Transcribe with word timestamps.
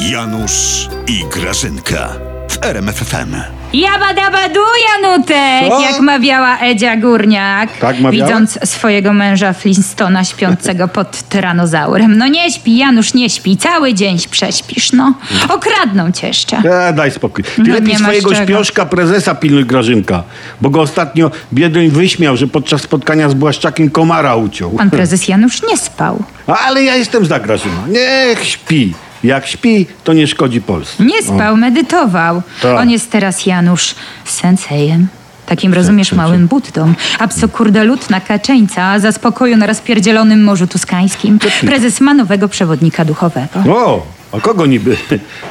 Janusz 0.00 0.88
i 1.06 1.24
Grażynka 1.32 2.08
w 2.48 2.64
RMFFM. 2.64 3.34
Jabadabadu, 3.72 4.60
Janutek! 4.92 5.68
Co? 5.68 5.80
Jak 5.80 6.00
mawiała 6.00 6.58
Edzia 6.58 6.96
Górniak, 6.96 7.78
Tak 7.78 8.00
mawiała? 8.00 8.26
widząc 8.28 8.58
swojego 8.70 9.12
męża 9.12 9.52
Flintstona 9.52 10.24
śpiącego 10.24 10.88
pod 10.88 11.22
tyranozaurem. 11.22 12.18
No 12.18 12.26
nie 12.28 12.50
śpi, 12.52 12.76
Janusz, 12.76 13.14
nie 13.14 13.30
śpi. 13.30 13.56
Cały 13.56 13.94
dzień 13.94 14.18
prześpisz, 14.30 14.92
no. 14.92 15.14
Okradną 15.48 16.12
cię 16.12 16.26
jeszcze. 16.26 16.56
E, 16.56 16.92
daj 16.92 17.10
spokój. 17.10 17.44
Ty 17.44 17.50
No, 17.62 17.74
lepiej 17.74 17.88
nie 17.88 17.98
swojego 17.98 18.30
czego. 18.30 18.44
śpioszka 18.44 18.86
prezesa 18.86 19.34
pilnuj 19.34 19.64
Grażynka, 19.66 20.22
bo 20.60 20.70
go 20.70 20.80
ostatnio 20.80 21.30
Biedroń 21.52 21.88
wyśmiał, 21.88 22.36
że 22.36 22.46
podczas 22.46 22.82
spotkania 22.82 23.28
z 23.28 23.34
Błaszczakiem 23.34 23.90
komara 23.90 24.36
uciął. 24.36 24.70
Pan 24.70 24.90
prezes 25.00 25.28
Janusz 25.28 25.62
nie 25.62 25.76
spał. 25.76 26.22
Ale 26.46 26.82
ja 26.82 26.96
jestem 26.96 27.26
za 27.26 27.40
Grażyną. 27.40 27.86
Niech 27.88 28.44
śpi. 28.44 28.94
Jak 29.24 29.46
śpi, 29.46 29.86
to 30.04 30.12
nie 30.12 30.26
szkodzi 30.26 30.60
Polsce. 30.60 31.04
Nie 31.04 31.22
spał, 31.22 31.56
medytował. 31.56 32.42
Tak. 32.62 32.80
On 32.80 32.90
jest 32.90 33.10
teraz 33.10 33.46
Janusz 33.46 33.94
sensejem. 34.24 35.08
Takim 35.46 35.74
rozumiesz 35.74 36.12
małym 36.12 36.48
buddą. 36.48 36.94
A 37.18 37.28
pso 37.28 37.48
kurde 37.48 37.84
lud 37.84 38.10
na 38.10 38.20
kaczeńca 38.20 38.98
za 38.98 39.12
spokoju 39.12 39.56
na 39.56 39.66
rozpierdzielonym 39.66 40.44
Morzu 40.44 40.66
Tuskańskim. 40.66 41.38
Prezes 41.60 42.00
ma 42.00 42.14
nowego 42.14 42.48
przewodnika 42.48 43.04
duchowego. 43.04 43.60
O, 43.68 44.06
a 44.32 44.40
kogo 44.40 44.66
niby? 44.66 44.96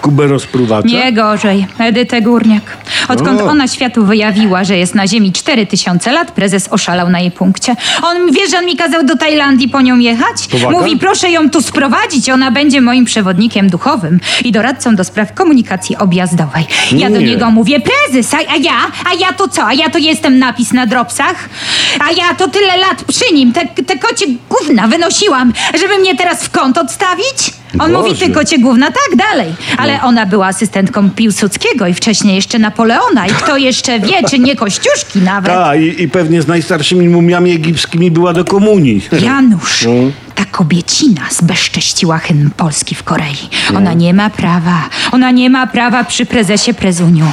Kubę 0.02 0.28
rozpruwacza? 0.28 0.88
Nie 0.88 1.14
gorzej. 1.14 1.68
Edytę 1.80 2.22
Górniak. 2.22 2.78
Odkąd 3.08 3.42
O. 3.42 3.46
ona 3.46 3.68
światu 3.68 4.06
wyjawiła, 4.06 4.64
że 4.64 4.78
jest 4.78 4.96
na 4.96 5.08
Ziemi 5.08 5.32
4000 5.32 6.12
lat, 6.12 6.32
prezes 6.32 6.68
oszalał 6.72 7.10
na 7.10 7.20
jej 7.20 7.32
punkcie. 7.32 7.76
On, 8.04 8.32
wiesz, 8.32 8.52
że 8.52 8.58
on 8.58 8.66
mi 8.66 8.76
kazał 8.78 9.04
do 9.04 9.18
Tajlandii 9.18 9.70
po 9.70 9.82
nią 9.82 10.00
jechać? 10.00 10.48
Powaga? 10.52 10.80
Mówi, 10.80 10.98
proszę 10.98 11.30
ją 11.32 11.50
tu 11.50 11.62
sprowadzić, 11.62 12.30
ona 12.30 12.52
będzie 12.52 12.82
moim 12.82 13.06
przewodnikiem 13.06 13.70
duchowym 13.70 14.20
i 14.44 14.52
doradcą 14.52 14.96
do 14.96 15.04
spraw 15.04 15.34
komunikacji 15.34 15.98
objazdowej. 15.98 16.66
Ja 16.92 17.10
do 17.10 17.20
Nie. 17.20 17.26
niego 17.26 17.52
mówię, 17.52 17.80
prezes, 17.80 18.34
a, 18.34 18.38
a 18.38 18.56
ja? 18.56 18.74
A 19.06 19.14
ja 19.14 19.34
to 19.34 19.48
co? 19.48 19.66
A 19.66 19.74
ja 19.74 19.90
to 19.90 19.98
jestem 19.98 20.40
napis 20.40 20.74
na 20.74 20.86
dropsach? 20.86 21.50
A 22.00 22.12
ja 22.12 22.36
to 22.38 22.48
tyle 22.48 22.78
lat 22.78 23.04
przy 23.04 23.34
nim, 23.34 23.54
te, 23.54 23.66
te 23.84 23.98
kocie 23.98 24.26
gówna 24.50 24.88
wynosiłam, 24.88 25.54
żeby 25.82 25.98
mnie 25.98 26.16
teraz 26.16 26.44
w 26.44 26.50
kąt 26.52 26.78
odstawić? 26.78 27.51
On 27.80 27.92
mówi, 27.92 28.10
Boże. 28.10 28.26
ty 28.26 28.32
kocie 28.32 28.60
gówna, 28.60 28.88
tak 28.88 29.18
dalej. 29.18 29.54
Ale 29.78 30.02
ona 30.02 30.26
była 30.26 30.48
asystentką 30.48 31.10
Piłsudskiego 31.10 31.88
i 31.88 31.94
wcześniej 31.94 32.36
jeszcze 32.36 32.60
Napoleona. 32.60 33.28
I 33.28 33.30
kto 33.30 33.58
jeszcze 33.58 34.00
wie, 34.00 34.24
czy 34.30 34.40
nie 34.40 34.56
Kościuszki 34.56 35.20
nawet. 35.20 35.52
Ta, 35.52 35.76
i, 35.76 36.02
i 36.02 36.10
pewnie 36.10 36.42
z 36.42 36.48
najstarszymi 36.48 37.10
mumiami 37.10 37.52
egipskimi 37.52 38.12
była 38.12 38.34
do 38.34 38.46
komunii. 38.46 39.02
Janusz, 39.22 39.88
ta 40.36 40.46
kobiecina 40.46 41.22
zbezcześciła 41.32 42.18
hymn 42.18 42.50
Polski 42.58 42.96
w 42.96 43.04
Korei. 43.04 43.50
Ona 43.76 43.94
nie 43.94 44.14
ma 44.14 44.30
prawa. 44.30 44.90
Ona 45.12 45.32
nie 45.32 45.50
ma 45.50 45.68
prawa 45.68 46.04
przy 46.04 46.26
prezesie 46.26 46.74
Prezuniu. 46.74 47.26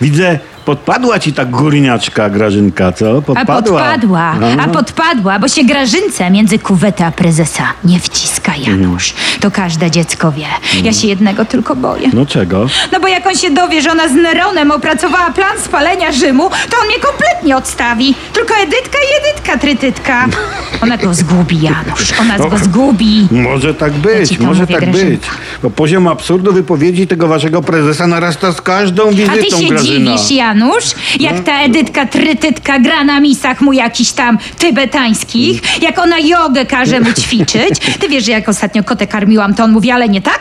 Widzę, 0.00 0.38
podpadła 0.70 1.18
ci 1.18 1.32
ta 1.32 1.44
górniaczka 1.44 2.30
Grażynka, 2.30 2.92
co? 2.92 3.18
A 3.18 3.22
Podpadła. 3.22 3.56
podpadła, 3.82 4.34
No. 4.40 4.62
a 4.62 4.68
podpadła, 4.68 5.38
bo 5.38 5.48
się 5.48 5.64
grażynce 5.64 6.30
między 6.30 6.58
kuwetę 6.58 7.06
a 7.06 7.10
prezesa 7.10 7.62
nie 7.84 8.00
wciska, 8.00 8.52
Janusz. 8.66 9.14
To 9.40 9.50
każde 9.50 9.90
dziecko 9.90 10.32
wie. 10.32 10.46
Ja 10.82 10.92
się 10.92 11.08
jednego 11.08 11.44
tylko 11.44 11.76
boję. 11.76 12.08
No 12.12 12.26
czego? 12.26 12.66
No 12.92 13.00
bo 13.00 13.08
jak 13.08 13.26
on 13.26 13.34
się 13.36 13.50
dowie, 13.50 13.82
że 13.82 13.90
ona 13.92 14.08
z 14.08 14.12
Neronem 14.14 14.70
opracowała 14.70 15.30
plan 15.30 15.58
spalenia 15.64 16.12
Rzymu, 16.12 16.50
to 16.70 16.76
on 16.80 16.86
mnie 16.86 16.98
kompletnie 16.98 17.56
odstawi. 17.56 18.14
Tylko 18.32 18.54
Edytka 18.54 18.98
i 18.98 19.30
Edytka 19.30 19.58
trytytka. 19.58 20.26
Ona 20.82 20.96
go 20.96 21.14
zgubi, 21.14 21.60
Janusz. 21.62 22.12
Ona 22.20 22.38
go 22.38 22.58
zgubi. 22.58 23.28
Może 23.30 23.74
tak 23.74 23.92
Ja 23.92 23.98
być, 23.98 24.38
to 24.38 24.44
może 24.44 24.60
mówię, 24.62 24.74
tak 24.74 24.84
Grażynka. 24.90 25.10
być. 25.30 25.30
Bo 25.62 25.70
poziom 25.70 26.08
absurdu 26.08 26.52
wypowiedzi 26.52 27.06
tego 27.06 27.28
waszego 27.28 27.62
prezesa 27.62 28.06
narasta 28.06 28.52
z 28.52 28.60
każdą 28.60 29.08
A 29.08 29.12
wizytą, 29.12 29.32
ty 29.56 29.62
się 29.62 29.68
Grażyna. 29.68 30.16
dziwisz, 30.16 30.30
Janusz, 30.30 30.55
jak 31.20 31.40
ta 31.44 31.60
Edytka 31.62 32.06
trytytka 32.06 32.78
gra 32.78 33.04
na 33.04 33.20
misach 33.20 33.60
mu 33.60 33.72
jakichś 33.72 34.10
tam 34.10 34.38
tybetańskich, 34.58 35.82
jak 35.82 35.98
ona 35.98 36.18
jogę 36.18 36.66
każe 36.66 37.00
mu 37.00 37.12
ćwiczyć. 37.12 37.78
Ty 38.00 38.08
wiesz, 38.08 38.24
że 38.24 38.32
jak 38.32 38.48
ostatnio 38.48 38.84
kotę 38.84 39.06
karmiłam, 39.06 39.54
to 39.54 39.64
on 39.64 39.72
mówi, 39.72 39.90
ale 39.90 40.08
nie 40.08 40.22
tak? 40.22 40.40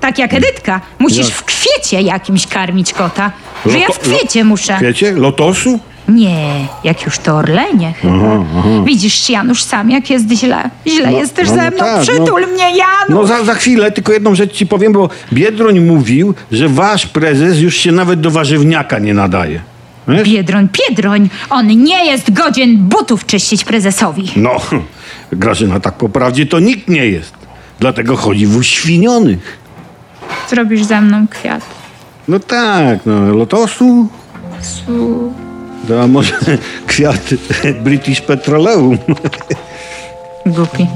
Tak 0.00 0.18
jak 0.18 0.34
Edytka. 0.34 0.80
Musisz 0.98 1.18
Jak? 1.26 1.34
w 1.34 1.44
kwiecie 1.44 2.00
jakimś 2.02 2.46
karmić 2.46 2.92
kota. 2.92 3.30
Że 3.66 3.78
ja 3.78 3.88
w 3.88 3.98
kwiecie 3.98 4.44
muszę. 4.44 4.78
Wiecie? 4.82 5.12
Lotosu? 5.12 5.80
Nie, 6.08 6.66
jak 6.84 7.02
już 7.02 7.18
to 7.18 7.36
orlenie 7.36 7.92
chyba. 7.92 8.44
Widzisz, 8.84 9.30
Janusz, 9.30 9.62
sam 9.62 9.90
jak 9.90 10.10
jest 10.10 10.30
źle. 10.32 10.70
Źle 10.86 11.10
No, 11.10 11.18
jesteś 11.18 11.48
no, 11.48 11.54
ze 11.54 11.64
no 11.64 11.70
mną. 11.70 11.78
tak, 11.78 12.00
Przytul 12.02 12.40
no. 12.40 12.46
mnie, 12.46 12.64
Janusz. 12.76 13.08
No 13.08 13.26
za, 13.26 13.44
za 13.44 13.54
chwilę, 13.54 13.92
tylko 13.92 14.12
jedną 14.12 14.34
rzecz 14.34 14.52
ci 14.52 14.66
powiem, 14.66 14.92
bo 14.92 15.08
Biedroń 15.32 15.80
mówił, 15.80 16.34
że 16.52 16.68
wasz 16.68 17.06
prezes 17.06 17.60
już 17.60 17.76
się 17.76 17.92
nawet 17.92 18.20
do 18.20 18.30
warzywniaka 18.30 18.98
nie 18.98 19.14
nadaje. 19.14 19.60
Wiesz? 20.08 20.28
Biedroń, 20.28 20.68
Biedroń, 20.88 21.28
on 21.50 21.66
nie 21.66 22.06
jest 22.06 22.32
godzien 22.32 22.76
butów 22.76 23.26
czyścić 23.26 23.64
prezesowi. 23.64 24.30
No, 24.36 24.50
Grażyna, 25.32 25.80
tak 25.80 25.94
po 25.94 26.08
prawdzie 26.08 26.46
to 26.46 26.60
nikt 26.60 26.88
nie 26.88 27.06
jest. 27.06 27.34
Dlatego 27.80 28.16
chodzi 28.16 28.46
w 28.46 28.56
uświnionych. 28.56 29.58
Zrobisz 30.50 30.84
ze 30.84 31.00
mną 31.00 31.26
kwiat. 31.28 31.60
No 32.28 32.38
tak, 32.40 32.98
no, 33.06 33.34
lotosu, 33.34 34.08
Su. 34.60 35.32
To 35.84 36.02
a 36.02 36.06
może 36.06 36.34
kwiat 36.86 37.34
British 37.82 38.20
Petroleum. 38.20 38.98
Głupi. 40.46 40.86